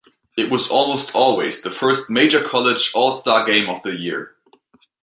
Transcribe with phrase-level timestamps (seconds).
[0.35, 4.35] It was almost always the first major college all-star game of the year.